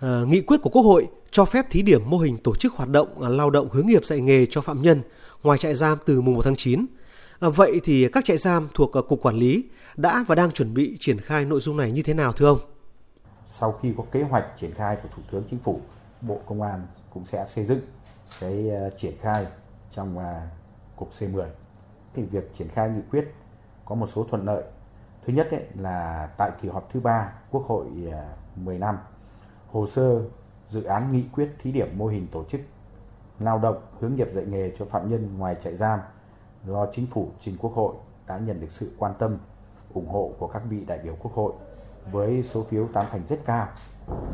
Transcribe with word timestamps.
Ờ, 0.00 0.24
nghị 0.24 0.40
quyết 0.40 0.62
của 0.62 0.70
Quốc 0.70 0.82
hội 0.82 1.08
cho 1.30 1.44
phép 1.44 1.66
thí 1.70 1.82
điểm 1.82 2.10
mô 2.10 2.18
hình 2.18 2.36
tổ 2.44 2.54
chức 2.54 2.74
hoạt 2.74 2.88
động 2.88 3.20
ờ, 3.20 3.28
lao 3.28 3.50
động 3.50 3.68
hướng 3.72 3.86
nghiệp 3.86 4.04
dạy 4.04 4.20
nghề 4.20 4.46
cho 4.46 4.60
phạm 4.60 4.82
nhân 4.82 5.02
ngoài 5.42 5.58
trại 5.58 5.74
giam 5.74 5.98
từ 6.06 6.20
mùng 6.20 6.34
1 6.34 6.42
tháng 6.44 6.56
9. 6.56 6.80
À, 6.80 6.86
ờ, 7.38 7.50
vậy 7.50 7.80
thì 7.84 8.08
các 8.12 8.24
trại 8.24 8.36
giam 8.36 8.68
thuộc 8.74 8.90
Cục 9.08 9.22
Quản 9.22 9.34
lý 9.34 9.64
đã 9.96 10.24
và 10.28 10.34
đang 10.34 10.50
chuẩn 10.50 10.74
bị 10.74 10.96
triển 11.00 11.20
khai 11.20 11.44
nội 11.44 11.60
dung 11.60 11.76
này 11.76 11.92
như 11.92 12.02
thế 12.02 12.14
nào 12.14 12.32
thưa 12.32 12.46
ông? 12.46 12.58
Sau 13.46 13.78
khi 13.82 13.92
có 13.96 14.04
kế 14.12 14.22
hoạch 14.22 14.44
triển 14.60 14.74
khai 14.74 14.96
của 15.02 15.08
Thủ 15.16 15.22
tướng 15.30 15.42
Chính 15.50 15.58
phủ, 15.58 15.80
Bộ 16.20 16.40
Công 16.46 16.62
an 16.62 16.86
cũng 17.10 17.26
sẽ 17.26 17.44
xây 17.54 17.64
dựng 17.64 17.80
cái 18.40 18.70
triển 19.00 19.14
khai 19.20 19.46
trong 19.94 20.16
cục 20.96 21.10
C10. 21.18 21.46
Thì 22.14 22.22
việc 22.22 22.50
triển 22.58 22.68
khai 22.68 22.90
nghị 22.90 23.02
quyết 23.10 23.34
có 23.84 23.94
một 23.94 24.06
số 24.14 24.24
thuận 24.30 24.44
lợi. 24.44 24.62
Thứ 25.26 25.32
nhất 25.32 25.48
ấy, 25.50 25.62
là 25.78 26.28
tại 26.38 26.50
kỳ 26.62 26.68
họp 26.68 26.92
thứ 26.92 27.00
ba 27.00 27.32
Quốc 27.50 27.64
hội 27.66 27.86
10 28.56 28.78
năm, 28.78 28.96
hồ 29.72 29.86
sơ 29.86 30.22
dự 30.68 30.82
án 30.82 31.12
nghị 31.12 31.24
quyết 31.32 31.48
thí 31.58 31.72
điểm 31.72 31.98
mô 31.98 32.06
hình 32.06 32.26
tổ 32.32 32.44
chức 32.44 32.60
lao 33.40 33.58
động 33.58 33.76
hướng 34.00 34.14
nghiệp 34.14 34.28
dạy 34.32 34.44
nghề 34.44 34.72
cho 34.78 34.84
phạm 34.84 35.10
nhân 35.10 35.38
ngoài 35.38 35.56
trại 35.64 35.76
giam 35.76 36.00
do 36.66 36.86
chính 36.92 37.06
phủ 37.06 37.28
trình 37.40 37.56
Quốc 37.58 37.74
hội 37.74 37.94
đã 38.26 38.38
nhận 38.38 38.60
được 38.60 38.70
sự 38.70 38.92
quan 38.98 39.14
tâm, 39.18 39.38
ủng 39.94 40.08
hộ 40.08 40.32
của 40.38 40.46
các 40.46 40.62
vị 40.68 40.84
đại 40.84 40.98
biểu 40.98 41.16
Quốc 41.22 41.34
hội 41.34 41.52
với 42.12 42.42
số 42.42 42.64
phiếu 42.70 42.88
tán 42.92 43.06
thành 43.10 43.26
rất 43.26 43.38
cao, 43.44 43.68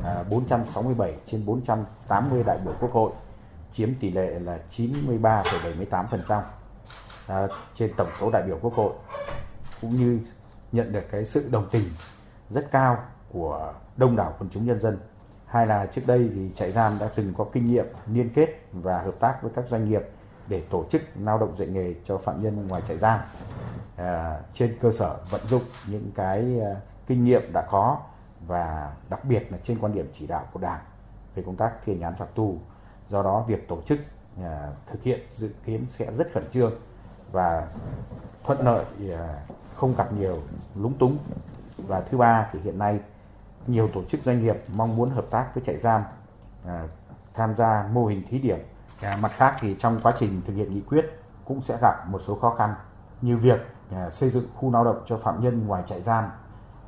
à, 0.04 0.24
467 0.30 1.14
trên 1.26 1.46
480 1.46 2.42
đại 2.46 2.58
biểu 2.64 2.74
Quốc 2.80 2.92
hội, 2.92 3.12
chiếm 3.72 3.88
tỷ 4.00 4.10
lệ 4.10 4.38
là 4.38 4.58
93,78% 4.70 6.42
à, 7.26 7.48
trên 7.74 7.92
tổng 7.96 8.08
số 8.20 8.30
đại 8.30 8.42
biểu 8.42 8.58
Quốc 8.62 8.74
hội 8.74 8.92
cũng 9.80 9.96
như 9.96 10.20
nhận 10.72 10.92
được 10.92 11.04
cái 11.10 11.24
sự 11.24 11.48
đồng 11.50 11.68
tình 11.70 11.84
rất 12.50 12.70
cao 12.70 12.98
của 13.32 13.74
đông 13.96 14.16
đảo 14.16 14.34
quần 14.38 14.50
chúng 14.50 14.66
nhân 14.66 14.80
dân. 14.80 14.98
Hai 15.54 15.66
là 15.66 15.86
trước 15.86 16.02
đây 16.06 16.30
thì 16.34 16.50
trại 16.54 16.72
giam 16.72 16.98
đã 17.00 17.08
từng 17.14 17.34
có 17.38 17.46
kinh 17.52 17.66
nghiệm 17.66 17.86
liên 18.06 18.30
kết 18.34 18.48
và 18.72 19.02
hợp 19.02 19.14
tác 19.20 19.42
với 19.42 19.52
các 19.54 19.64
doanh 19.68 19.88
nghiệp 19.88 20.02
để 20.48 20.62
tổ 20.70 20.84
chức 20.90 21.02
lao 21.20 21.38
động 21.38 21.56
dạy 21.56 21.68
nghề 21.68 21.94
cho 22.04 22.18
phạm 22.18 22.42
nhân 22.42 22.68
ngoài 22.68 22.82
trại 22.88 22.98
giam 22.98 23.20
à, 23.96 24.40
trên 24.52 24.76
cơ 24.80 24.92
sở 24.98 25.16
vận 25.30 25.40
dụng 25.46 25.62
những 25.86 26.10
cái 26.14 26.60
à, 26.60 26.76
kinh 27.06 27.24
nghiệm 27.24 27.52
đã 27.52 27.66
có 27.70 27.98
và 28.46 28.92
đặc 29.10 29.24
biệt 29.24 29.52
là 29.52 29.58
trên 29.62 29.78
quan 29.78 29.92
điểm 29.92 30.10
chỉ 30.18 30.26
đạo 30.26 30.44
của 30.52 30.60
Đảng 30.60 30.80
về 31.34 31.42
công 31.46 31.56
tác 31.56 31.72
thi 31.84 31.92
hành 31.92 32.02
án 32.02 32.14
phạt 32.14 32.34
tù. 32.34 32.58
Do 33.08 33.22
đó 33.22 33.44
việc 33.48 33.68
tổ 33.68 33.80
chức 33.86 33.98
à, 34.42 34.68
thực 34.86 35.02
hiện 35.02 35.20
dự 35.30 35.50
kiến 35.64 35.86
sẽ 35.88 36.12
rất 36.12 36.32
khẩn 36.32 36.44
trương 36.52 36.72
và 37.32 37.68
thuận 38.44 38.60
lợi 38.60 38.84
à, 39.18 39.42
không 39.74 39.94
gặp 39.96 40.12
nhiều 40.12 40.36
lúng 40.74 40.98
túng 40.98 41.18
và 41.76 42.00
thứ 42.00 42.18
ba 42.18 42.48
thì 42.52 42.58
hiện 42.64 42.78
nay 42.78 43.00
nhiều 43.66 43.88
tổ 43.94 44.02
chức 44.04 44.20
doanh 44.24 44.42
nghiệp 44.42 44.56
mong 44.74 44.96
muốn 44.96 45.10
hợp 45.10 45.24
tác 45.30 45.54
với 45.54 45.64
trại 45.64 45.78
giam 45.78 46.02
à, 46.66 46.88
tham 47.34 47.54
gia 47.56 47.88
mô 47.92 48.06
hình 48.06 48.22
thí 48.28 48.38
điểm. 48.38 48.58
À, 49.00 49.18
mặt 49.20 49.32
khác 49.32 49.56
thì 49.60 49.76
trong 49.78 49.98
quá 50.02 50.12
trình 50.18 50.42
thực 50.46 50.54
hiện 50.54 50.74
nghị 50.74 50.80
quyết 50.80 51.20
cũng 51.44 51.62
sẽ 51.62 51.78
gặp 51.82 52.08
một 52.08 52.18
số 52.18 52.34
khó 52.34 52.54
khăn 52.58 52.74
như 53.20 53.36
việc 53.36 53.60
à, 53.90 54.10
xây 54.10 54.30
dựng 54.30 54.46
khu 54.54 54.70
lao 54.70 54.84
động 54.84 55.02
cho 55.06 55.16
phạm 55.16 55.42
nhân 55.42 55.66
ngoài 55.66 55.82
trại 55.86 56.00
giam 56.00 56.24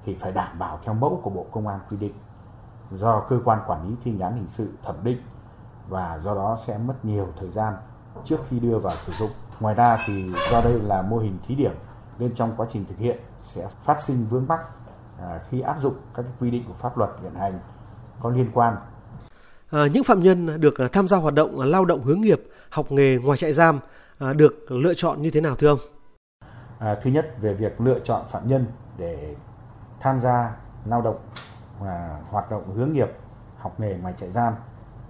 thì 0.05 0.15
phải 0.15 0.33
đảm 0.33 0.59
bảo 0.59 0.79
theo 0.85 0.95
mẫu 0.95 1.21
của 1.23 1.31
Bộ 1.31 1.47
Công 1.51 1.69
an 1.69 1.81
quy 1.91 1.97
định. 1.97 2.15
Do 2.91 3.21
cơ 3.21 3.41
quan 3.45 3.61
quản 3.67 3.89
lý 3.89 3.95
thi 4.05 4.11
hành 4.11 4.21
án 4.21 4.35
hình 4.35 4.49
sự 4.49 4.73
thẩm 4.83 4.97
định 5.03 5.19
và 5.89 6.19
do 6.19 6.35
đó 6.35 6.59
sẽ 6.67 6.79
mất 6.79 7.05
nhiều 7.05 7.29
thời 7.41 7.51
gian 7.51 7.77
trước 8.25 8.37
khi 8.49 8.61
đưa 8.61 8.79
vào 8.79 8.95
sử 8.95 9.13
dụng. 9.13 9.31
Ngoài 9.61 9.75
ra 9.75 9.99
thì 10.07 10.33
do 10.51 10.61
đây 10.61 10.81
là 10.81 11.03
mô 11.03 11.19
hình 11.19 11.39
thí 11.47 11.55
điểm 11.55 11.73
nên 12.19 12.35
trong 12.35 12.53
quá 12.57 12.67
trình 12.71 12.85
thực 12.89 12.99
hiện 12.99 13.19
sẽ 13.41 13.69
phát 13.81 14.03
sinh 14.03 14.27
vướng 14.31 14.47
mắc 14.49 14.61
à, 15.21 15.41
khi 15.51 15.61
áp 15.61 15.77
dụng 15.83 15.95
các 16.15 16.25
quy 16.41 16.51
định 16.51 16.65
của 16.69 16.75
pháp 16.75 16.99
luật 16.99 17.11
hiện 17.23 17.35
hành 17.35 17.59
có 18.21 18.31
liên 18.31 18.51
quan. 18.55 18.77
À, 19.71 19.87
những 19.93 20.05
phạm 20.05 20.23
nhân 20.23 20.61
được 20.61 20.79
à, 20.79 20.89
tham 20.93 21.09
gia 21.09 21.17
hoạt 21.17 21.35
động 21.35 21.61
lao 21.61 21.85
động 21.85 22.03
hướng 22.03 22.21
nghiệp, 22.21 22.43
học 22.71 22.93
nghề 22.93 23.19
ngoài 23.25 23.39
trại 23.39 23.53
giam 23.53 23.81
à, 24.19 24.33
được 24.33 24.55
lựa 24.69 24.95
chọn 24.95 25.23
như 25.23 25.31
thế 25.31 25.41
nào 25.41 25.55
thưa 25.55 25.69
ông? 25.69 25.79
À, 26.79 26.97
thứ 27.03 27.11
nhất 27.11 27.35
về 27.41 27.55
việc 27.55 27.81
lựa 27.81 27.99
chọn 27.99 28.25
phạm 28.31 28.49
nhân 28.49 28.67
để 28.99 29.35
tham 30.01 30.21
gia 30.21 30.57
lao 30.85 31.03
động 31.03 31.19
và 31.81 32.21
hoạt 32.31 32.51
động 32.51 32.75
hướng 32.77 32.93
nghiệp, 32.93 33.09
học 33.59 33.81
nghề 33.81 33.95
ngoài 33.95 34.15
trại 34.21 34.31
giam 34.31 34.55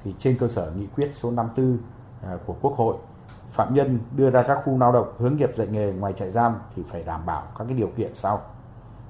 thì 0.05 0.15
trên 0.19 0.37
cơ 0.39 0.49
sở 0.49 0.72
nghị 0.77 0.87
quyết 0.87 1.11
số 1.15 1.31
54 1.31 1.78
à, 2.22 2.39
của 2.47 2.56
Quốc 2.61 2.77
hội 2.77 2.97
phạm 3.50 3.75
nhân 3.75 3.99
đưa 4.16 4.31
ra 4.31 4.43
các 4.43 4.59
khu 4.65 4.78
lao 4.78 4.93
động 4.93 5.12
hướng 5.19 5.37
nghiệp 5.37 5.50
dạy 5.56 5.66
nghề 5.66 5.93
ngoài 5.93 6.12
trại 6.12 6.31
giam 6.31 6.55
thì 6.77 6.83
phải 6.89 7.03
đảm 7.03 7.27
bảo 7.27 7.43
các 7.59 7.65
cái 7.65 7.77
điều 7.77 7.91
kiện 7.97 8.15
sau. 8.15 8.43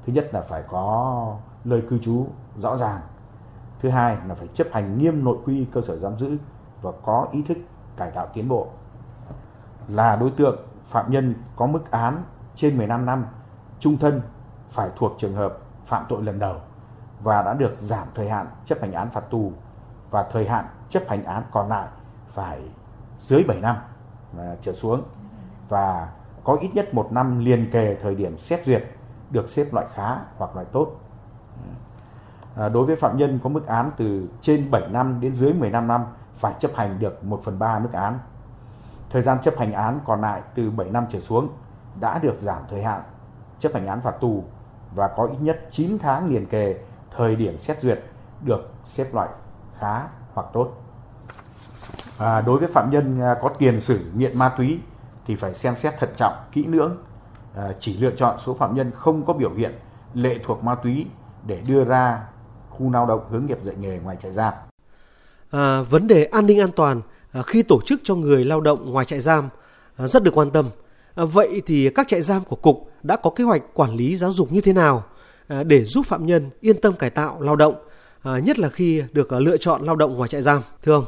Thứ 0.06 0.12
nhất 0.12 0.28
là 0.32 0.40
phải 0.40 0.62
có 0.68 1.36
nơi 1.64 1.82
cư 1.88 1.98
trú 1.98 2.26
rõ 2.56 2.76
ràng. 2.76 3.00
Thứ 3.80 3.88
hai 3.88 4.16
là 4.28 4.34
phải 4.34 4.48
chấp 4.48 4.66
hành 4.72 4.98
nghiêm 4.98 5.24
nội 5.24 5.38
quy 5.44 5.66
cơ 5.72 5.80
sở 5.80 5.96
giam 5.96 6.16
giữ 6.18 6.36
và 6.82 6.92
có 7.04 7.28
ý 7.32 7.42
thức 7.42 7.58
cải 7.96 8.10
tạo 8.10 8.28
tiến 8.34 8.48
bộ. 8.48 8.68
Là 9.88 10.16
đối 10.16 10.30
tượng, 10.30 10.58
phạm 10.84 11.10
nhân 11.10 11.34
có 11.56 11.66
mức 11.66 11.90
án 11.90 12.24
trên 12.54 12.76
15 12.76 13.06
năm, 13.06 13.26
trung 13.80 13.98
thân 13.98 14.20
phải 14.68 14.90
thuộc 14.96 15.12
trường 15.18 15.34
hợp 15.34 15.58
phạm 15.84 16.04
tội 16.08 16.22
lần 16.22 16.38
đầu 16.38 16.56
và 17.22 17.42
đã 17.42 17.54
được 17.54 17.76
giảm 17.78 18.08
thời 18.14 18.28
hạn 18.28 18.46
chấp 18.64 18.80
hành 18.80 18.92
án 18.92 19.10
phạt 19.10 19.30
tù 19.30 19.52
và 20.10 20.22
thời 20.32 20.48
hạn 20.48 20.66
chấp 20.88 21.02
hành 21.08 21.24
án 21.24 21.42
còn 21.50 21.68
lại 21.68 21.88
phải 22.28 22.60
dưới 23.20 23.44
7 23.48 23.60
năm 23.60 23.76
à, 24.38 24.56
trở 24.60 24.72
xuống 24.72 25.02
và 25.68 26.12
có 26.44 26.56
ít 26.60 26.70
nhất 26.74 26.94
một 26.94 27.12
năm 27.12 27.38
liền 27.38 27.70
kề 27.70 27.96
thời 28.02 28.14
điểm 28.14 28.38
xét 28.38 28.64
duyệt 28.64 28.84
được 29.30 29.48
xếp 29.48 29.66
loại 29.72 29.86
khá 29.94 30.16
hoặc 30.36 30.50
loại 30.54 30.66
tốt. 30.72 31.00
À, 32.56 32.68
đối 32.68 32.86
với 32.86 32.96
phạm 32.96 33.16
nhân 33.16 33.38
có 33.42 33.50
mức 33.50 33.66
án 33.66 33.90
từ 33.96 34.28
trên 34.40 34.70
7 34.70 34.88
năm 34.88 35.20
đến 35.20 35.34
dưới 35.34 35.52
15 35.52 35.88
năm 35.88 36.04
phải 36.34 36.54
chấp 36.58 36.70
hành 36.74 36.98
được 36.98 37.24
1 37.24 37.40
phần 37.44 37.58
3 37.58 37.78
mức 37.78 37.92
án. 37.92 38.18
Thời 39.10 39.22
gian 39.22 39.38
chấp 39.42 39.58
hành 39.58 39.72
án 39.72 40.00
còn 40.06 40.20
lại 40.20 40.42
từ 40.54 40.70
7 40.70 40.90
năm 40.90 41.06
trở 41.10 41.20
xuống 41.20 41.48
đã 42.00 42.18
được 42.18 42.36
giảm 42.40 42.62
thời 42.70 42.82
hạn 42.82 43.02
chấp 43.60 43.74
hành 43.74 43.86
án 43.86 44.00
phạt 44.00 44.14
tù 44.20 44.44
và 44.94 45.08
có 45.08 45.26
ít 45.26 45.38
nhất 45.40 45.60
9 45.70 45.98
tháng 45.98 46.28
liền 46.28 46.46
kề 46.46 46.76
thời 47.16 47.36
điểm 47.36 47.58
xét 47.58 47.80
duyệt 47.80 48.02
được 48.44 48.70
xếp 48.86 49.14
loại 49.14 49.28
khá 49.78 50.02
hoặc 50.34 50.46
tốt 50.52 50.72
à, 52.18 52.40
đối 52.40 52.58
với 52.58 52.68
phạm 52.68 52.90
nhân 52.90 53.20
à, 53.20 53.36
có 53.42 53.48
tiền 53.48 53.80
sử 53.80 54.10
nghiện 54.14 54.38
ma 54.38 54.48
túy 54.48 54.80
thì 55.26 55.36
phải 55.36 55.54
xem 55.54 55.76
xét 55.76 55.98
thận 55.98 56.10
trọng 56.16 56.34
kỹ 56.52 56.64
lưỡng 56.64 56.96
chỉ 57.80 57.96
lựa 57.98 58.10
chọn 58.10 58.38
số 58.44 58.54
phạm 58.54 58.74
nhân 58.74 58.90
không 58.94 59.26
có 59.26 59.32
biểu 59.32 59.54
hiện 59.54 59.72
lệ 60.14 60.38
thuộc 60.44 60.64
ma 60.64 60.74
túy 60.74 61.06
để 61.46 61.60
đưa 61.66 61.84
ra 61.84 62.24
khu 62.70 62.90
lao 62.90 63.06
động 63.06 63.20
hướng 63.30 63.46
nghiệp 63.46 63.58
dạy 63.64 63.74
nghề 63.80 63.98
ngoài 63.98 64.16
trại 64.22 64.32
giam. 64.32 64.52
À, 65.50 65.82
vấn 65.82 66.06
đề 66.06 66.24
an 66.24 66.46
ninh 66.46 66.60
an 66.60 66.70
toàn 66.76 67.00
à, 67.32 67.42
khi 67.46 67.62
tổ 67.62 67.80
chức 67.86 68.00
cho 68.04 68.14
người 68.14 68.44
lao 68.44 68.60
động 68.60 68.92
ngoài 68.92 69.06
trại 69.06 69.20
giam 69.20 69.48
à, 69.96 70.06
rất 70.06 70.22
được 70.22 70.34
quan 70.34 70.50
tâm. 70.50 70.70
À, 71.14 71.24
vậy 71.24 71.62
thì 71.66 71.90
các 71.94 72.08
trại 72.08 72.22
giam 72.22 72.44
của 72.44 72.56
cục 72.56 72.90
đã 73.02 73.16
có 73.16 73.30
kế 73.30 73.44
hoạch 73.44 73.62
quản 73.74 73.96
lý 73.96 74.16
giáo 74.16 74.32
dục 74.32 74.52
như 74.52 74.60
thế 74.60 74.72
nào 74.72 75.04
à, 75.48 75.62
để 75.62 75.84
giúp 75.84 76.06
phạm 76.06 76.26
nhân 76.26 76.50
yên 76.60 76.80
tâm 76.80 76.92
cải 76.92 77.10
tạo 77.10 77.40
lao 77.40 77.56
động, 77.56 77.74
à, 78.22 78.38
nhất 78.38 78.58
là 78.58 78.68
khi 78.68 79.02
được 79.12 79.30
à, 79.30 79.38
lựa 79.38 79.56
chọn 79.56 79.82
lao 79.82 79.96
động 79.96 80.16
ngoài 80.16 80.28
trại 80.28 80.42
giam, 80.42 80.62
thưa 80.82 80.92
ông? 80.92 81.04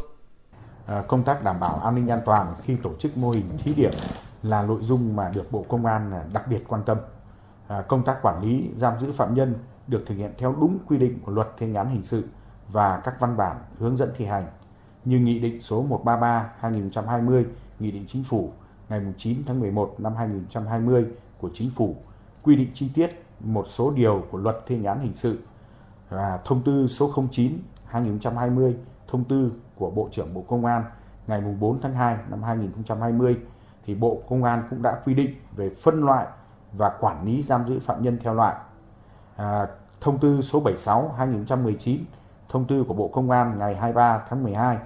À, 0.86 1.02
công 1.08 1.22
tác 1.24 1.44
đảm 1.44 1.60
bảo 1.60 1.80
an 1.84 1.94
ninh 1.94 2.08
an 2.08 2.20
toàn 2.26 2.54
khi 2.64 2.76
tổ 2.82 2.90
chức 2.98 3.16
mô 3.16 3.30
hình 3.30 3.44
thí 3.64 3.74
điểm 3.74 3.92
là 4.48 4.62
nội 4.62 4.82
dung 4.82 5.16
mà 5.16 5.30
được 5.34 5.52
Bộ 5.52 5.64
Công 5.68 5.86
an 5.86 6.12
à, 6.12 6.24
đặc 6.32 6.48
biệt 6.48 6.64
quan 6.68 6.82
tâm. 6.86 6.98
À, 7.68 7.82
công 7.88 8.04
tác 8.04 8.22
quản 8.22 8.42
lý 8.42 8.70
giam 8.76 9.00
giữ 9.00 9.12
phạm 9.12 9.34
nhân 9.34 9.54
được 9.86 10.04
thực 10.06 10.14
hiện 10.14 10.32
theo 10.38 10.54
đúng 10.60 10.78
quy 10.86 10.98
định 10.98 11.18
của 11.26 11.32
luật 11.32 11.48
thi 11.58 11.74
án 11.74 11.88
hình 11.88 12.02
sự 12.02 12.24
và 12.68 13.00
các 13.04 13.20
văn 13.20 13.36
bản 13.36 13.56
hướng 13.78 13.96
dẫn 13.96 14.10
thi 14.16 14.24
hành 14.24 14.46
như 15.04 15.18
Nghị 15.18 15.38
định 15.38 15.62
số 15.62 15.84
133/2020, 15.88 17.44
Nghị 17.78 17.90
định 17.90 18.04
Chính 18.08 18.24
phủ 18.24 18.52
ngày 18.88 19.00
9 19.18 19.42
tháng 19.46 19.60
11 19.60 19.94
năm 19.98 20.16
2020 20.16 21.06
của 21.40 21.50
Chính 21.54 21.70
phủ 21.70 21.96
quy 22.42 22.56
định 22.56 22.70
chi 22.74 22.90
tiết 22.94 23.22
một 23.40 23.66
số 23.68 23.90
điều 23.90 24.24
của 24.30 24.38
luật 24.38 24.56
thi 24.66 24.76
hành 24.76 24.84
án 24.84 25.00
hình 25.00 25.14
sự 25.14 25.38
và 26.08 26.40
thông 26.44 26.62
tư 26.62 26.88
số 26.88 27.12
09 27.32 27.58
2020 27.84 28.76
thông 29.08 29.24
tư 29.24 29.52
của 29.74 29.90
Bộ 29.90 30.08
trưởng 30.12 30.34
Bộ 30.34 30.44
Công 30.48 30.64
an 30.64 30.84
ngày 31.26 31.40
4 31.60 31.80
tháng 31.80 31.94
2 31.94 32.16
năm 32.30 32.42
2020 32.42 33.36
thì 33.88 33.94
Bộ 33.94 34.22
Công 34.28 34.44
an 34.44 34.62
cũng 34.70 34.82
đã 34.82 35.00
quy 35.04 35.14
định 35.14 35.34
về 35.56 35.70
phân 35.70 36.04
loại 36.04 36.26
và 36.72 36.88
quản 37.00 37.24
lý 37.24 37.42
giam 37.42 37.68
giữ 37.68 37.78
phạm 37.78 38.02
nhân 38.02 38.18
theo 38.22 38.34
loại. 38.34 38.56
À, 39.36 39.66
thông 40.00 40.18
tư 40.18 40.42
số 40.42 40.60
76 40.60 41.14
2019, 41.18 42.00
thông 42.48 42.64
tư 42.64 42.84
của 42.88 42.94
Bộ 42.94 43.08
Công 43.08 43.30
an 43.30 43.58
ngày 43.58 43.74
23 43.74 44.22
tháng 44.28 44.42
12 44.42 44.78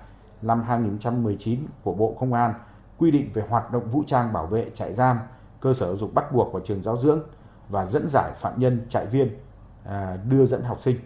năm 0.42 0.62
2019 0.62 1.66
của 1.82 1.94
Bộ 1.94 2.16
Công 2.20 2.32
an 2.32 2.54
quy 2.98 3.10
định 3.10 3.30
về 3.34 3.42
hoạt 3.48 3.72
động 3.72 3.90
vũ 3.90 4.02
trang 4.06 4.32
bảo 4.32 4.46
vệ 4.46 4.70
trại 4.74 4.92
giam, 4.92 5.18
cơ 5.60 5.74
sở 5.74 5.86
giáo 5.86 5.96
dục 5.96 6.14
bắt 6.14 6.32
buộc 6.32 6.52
và 6.52 6.60
trường 6.64 6.82
giáo 6.82 6.96
dưỡng 6.96 7.20
và 7.68 7.86
dẫn 7.86 8.08
giải 8.10 8.32
phạm 8.36 8.60
nhân 8.60 8.86
trại 8.88 9.06
viên 9.06 9.28
à, 9.84 10.16
đưa 10.28 10.46
dẫn 10.46 10.62
học 10.62 10.80
sinh 10.80 10.96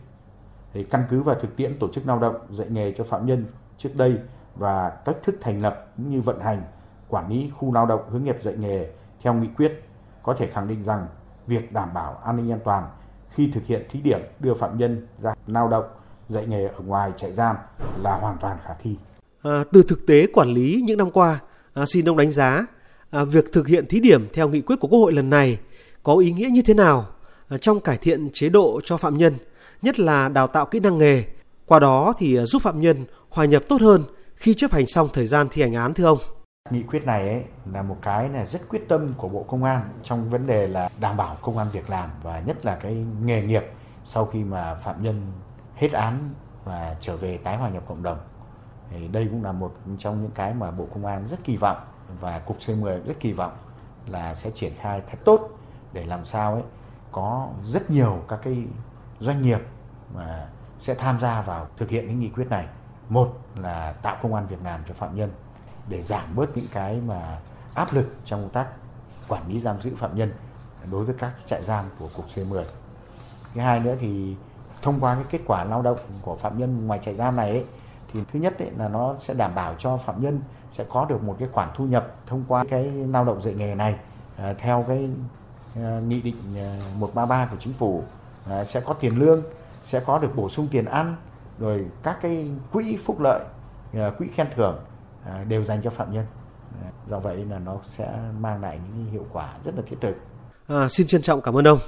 thì 0.73 0.85
căn 0.85 1.05
cứ 1.11 1.23
vào 1.23 1.37
thực 1.41 1.57
tiễn 1.57 1.79
tổ 1.79 1.89
chức 1.89 2.07
lao 2.07 2.19
động 2.19 2.37
dạy 2.51 2.69
nghề 2.71 2.93
cho 2.99 3.05
phạm 3.05 3.27
nhân 3.27 3.45
trước 3.79 3.91
đây 3.95 4.19
và 4.57 4.91
cách 5.05 5.17
thức 5.23 5.35
thành 5.41 5.63
lập 5.63 5.87
cũng 5.97 6.11
như 6.11 6.21
vận 6.21 6.41
hành 6.41 6.63
quản 7.09 7.29
lý 7.31 7.51
khu 7.57 7.73
lao 7.75 7.87
động 7.87 8.01
hướng 8.11 8.25
nghiệp 8.25 8.37
dạy 8.43 8.55
nghề 8.59 8.87
theo 9.23 9.35
nghị 9.35 9.49
quyết 9.57 9.83
có 10.23 10.35
thể 10.35 10.47
khẳng 10.47 10.69
định 10.69 10.85
rằng 10.85 11.07
việc 11.47 11.73
đảm 11.73 11.95
bảo 11.95 12.21
an 12.25 12.37
ninh 12.37 12.53
an 12.53 12.61
toàn 12.65 12.85
khi 13.31 13.51
thực 13.55 13.67
hiện 13.67 13.87
thí 13.91 14.01
điểm 14.01 14.21
đưa 14.41 14.55
phạm 14.55 14.79
nhân 14.79 15.07
ra 15.23 15.35
lao 15.47 15.69
động 15.69 15.85
dạy 16.29 16.47
nghề 16.47 16.67
ở 16.67 16.81
ngoài 16.87 17.13
trại 17.17 17.33
giam 17.33 17.57
là 18.03 18.19
hoàn 18.19 18.37
toàn 18.41 18.59
khả 18.65 18.75
thi. 18.83 18.97
À, 19.43 19.65
từ 19.73 19.83
thực 19.89 20.07
tế 20.07 20.27
quản 20.33 20.49
lý 20.49 20.83
những 20.87 20.99
năm 20.99 21.11
qua, 21.11 21.39
à, 21.75 21.85
xin 21.87 22.09
ông 22.09 22.17
đánh 22.17 22.31
giá 22.31 22.67
à, 23.11 23.25
việc 23.25 23.53
thực 23.53 23.67
hiện 23.67 23.87
thí 23.87 24.01
điểm 24.01 24.29
theo 24.33 24.49
nghị 24.49 24.61
quyết 24.61 24.77
của 24.81 24.89
Quốc 24.89 24.99
hội 24.99 25.13
lần 25.13 25.31
này 25.31 25.59
có 26.03 26.17
ý 26.17 26.33
nghĩa 26.33 26.49
như 26.53 26.63
thế 26.63 26.75
nào 26.75 27.07
à, 27.49 27.59
trong 27.59 27.81
cải 27.81 27.99
thiện 27.99 28.31
chế 28.33 28.49
độ 28.49 28.81
cho 28.85 28.97
phạm 28.97 29.19
nhân, 29.19 29.35
nhất 29.83 30.01
là 30.01 30.29
đào 30.29 30.47
tạo 30.47 30.67
kỹ 30.67 30.81
năng 30.81 30.99
nghề, 30.99 31.25
qua 31.67 31.79
đó 31.79 32.15
thì 32.19 32.37
à, 32.37 32.47
giúp 32.47 32.63
phạm 32.63 32.81
nhân 32.81 32.97
hòa 33.29 33.45
nhập 33.45 33.63
tốt 33.69 33.81
hơn 33.81 34.03
khi 34.35 34.55
chấp 34.55 34.73
hành 34.73 34.87
xong 34.87 35.09
thời 35.13 35.27
gian 35.27 35.47
thi 35.51 35.63
hành 35.63 35.75
án 35.75 35.95
thưa 35.95 36.05
ông? 36.05 36.19
Nghị 36.71 36.83
quyết 36.83 37.07
này 37.07 37.29
ấy 37.29 37.45
là 37.73 37.83
một 37.83 37.97
cái 38.03 38.29
là 38.29 38.45
rất 38.45 38.69
quyết 38.69 38.89
tâm 38.89 39.15
của 39.17 39.29
Bộ 39.29 39.43
Công 39.43 39.65
an 39.65 39.81
trong 40.03 40.31
vấn 40.31 40.47
đề 40.47 40.67
là 40.67 40.89
đảm 41.01 41.17
bảo 41.17 41.37
công 41.43 41.59
an 41.59 41.67
việc 41.73 41.91
làm 41.91 42.11
và 42.23 42.41
nhất 42.41 42.67
là 42.67 42.77
cái 42.77 43.07
nghề 43.23 43.43
nghiệp 43.43 43.65
sau 44.05 44.27
khi 44.27 44.45
mà 44.45 44.75
phạm 44.75 45.03
nhân 45.03 45.33
hết 45.75 45.93
án 45.93 46.31
và 46.65 46.97
trở 47.01 47.17
về 47.17 47.39
tái 47.39 47.57
hòa 47.57 47.69
nhập 47.69 47.83
cộng 47.89 48.03
đồng. 48.03 48.19
Thì 48.91 49.09
đây 49.09 49.29
cũng 49.31 49.45
là 49.45 49.53
một 49.53 49.75
trong 49.99 50.23
những 50.23 50.31
cái 50.35 50.55
mà 50.55 50.71
Bộ 50.71 50.87
Công 50.95 51.07
an 51.07 51.27
rất 51.31 51.45
kỳ 51.45 51.57
vọng 51.57 51.77
và 52.21 52.39
Cục 52.39 52.59
C10 52.59 53.03
rất 53.05 53.15
kỳ 53.21 53.33
vọng 53.33 53.53
là 54.07 54.35
sẽ 54.35 54.51
triển 54.51 54.73
khai 54.81 55.03
thật 55.11 55.19
tốt 55.25 55.49
để 55.93 56.05
làm 56.05 56.25
sao 56.25 56.55
ấy 56.55 56.63
có 57.13 57.49
rất 57.65 57.91
nhiều 57.91 58.23
các 58.29 58.39
cái 58.43 58.65
doanh 59.21 59.43
nghiệp 59.43 59.61
mà 60.15 60.49
sẽ 60.81 60.95
tham 60.95 61.21
gia 61.21 61.41
vào 61.43 61.67
thực 61.77 61.89
hiện 61.89 62.07
cái 62.07 62.15
nghị 62.15 62.29
quyết 62.29 62.47
này. 62.51 62.67
Một 63.09 63.39
là 63.55 63.93
tạo 64.03 64.17
công 64.23 64.35
an 64.35 64.47
việc 64.47 64.65
làm 64.65 64.81
cho 64.89 64.95
phạm 64.95 65.17
nhân 65.17 65.31
để 65.89 66.03
giảm 66.03 66.35
bớt 66.35 66.57
những 66.57 66.67
cái 66.73 67.01
mà 67.07 67.39
áp 67.75 67.95
lực 67.95 68.15
trong 68.25 68.41
công 68.41 68.51
tác 68.51 68.67
quản 69.29 69.49
lý 69.49 69.61
giam 69.61 69.81
giữ 69.83 69.95
phạm 69.97 70.17
nhân 70.17 70.33
đối 70.91 71.05
với 71.05 71.15
các 71.19 71.33
trại 71.47 71.65
giam 71.65 71.85
của 71.99 72.09
cục 72.17 72.27
C10. 72.35 72.65
Thứ 73.55 73.61
hai 73.61 73.81
nữa 73.81 73.95
thì 74.01 74.37
thông 74.83 75.01
qua 75.01 75.15
cái 75.15 75.25
kết 75.31 75.41
quả 75.47 75.65
lao 75.65 75.83
động 75.83 75.99
của 76.23 76.37
phạm 76.37 76.59
nhân 76.59 76.87
ngoài 76.87 77.01
trại 77.05 77.15
giam 77.15 77.37
này 77.37 77.51
ấy, 77.51 77.65
thì 78.13 78.21
thứ 78.33 78.39
nhất 78.39 78.59
ấy 78.59 78.71
là 78.79 78.89
nó 78.89 79.15
sẽ 79.27 79.35
đảm 79.35 79.55
bảo 79.55 79.75
cho 79.79 79.97
phạm 79.97 80.23
nhân 80.23 80.41
sẽ 80.73 80.85
có 80.89 81.05
được 81.05 81.23
một 81.23 81.37
cái 81.39 81.49
khoản 81.53 81.69
thu 81.75 81.85
nhập 81.85 82.15
thông 82.27 82.45
qua 82.49 82.65
cái 82.71 82.85
lao 82.85 83.25
động 83.25 83.43
dạy 83.43 83.55
nghề 83.55 83.75
này 83.75 83.99
à, 84.37 84.55
theo 84.59 84.85
cái 84.89 85.11
à, 85.77 86.01
nghị 86.09 86.21
định 86.21 86.37
à, 86.57 86.79
133 86.99 87.47
của 87.51 87.57
chính 87.61 87.73
phủ 87.73 88.03
à, 88.51 88.65
sẽ 88.65 88.81
có 88.81 88.93
tiền 88.93 89.19
lương, 89.19 89.43
sẽ 89.87 90.01
có 90.01 90.19
được 90.19 90.37
bổ 90.37 90.49
sung 90.49 90.69
tiền 90.71 90.85
ăn, 90.85 91.17
rồi 91.59 91.87
các 92.03 92.19
cái 92.23 92.51
quỹ 92.73 92.99
phúc 93.05 93.21
lợi, 93.21 93.41
à, 93.95 94.11
quỹ 94.19 94.29
khen 94.35 94.47
thưởng 94.57 94.79
À, 95.27 95.45
đều 95.49 95.65
dành 95.65 95.81
cho 95.85 95.91
phạm 95.91 96.13
nhân. 96.13 96.27
Dạ, 96.83 96.91
do 97.11 97.19
vậy 97.19 97.45
là 97.51 97.59
nó 97.59 97.79
sẽ 97.97 98.19
mang 98.41 98.61
lại 98.61 98.81
những 98.95 99.07
hiệu 99.13 99.27
quả 99.33 99.55
rất 99.65 99.73
là 99.77 99.83
thiết 99.87 99.97
thực. 100.01 100.15
À, 100.69 100.89
xin 100.89 101.07
trân 101.07 101.23
trọng 101.23 101.41
cảm 101.41 101.57
ơn 101.57 101.65
ông. 101.69 101.79